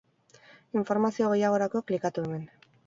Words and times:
Informazio 0.81 1.31
gehiagorako 1.35 1.87
klikatu 1.91 2.27
hemen. 2.29 2.53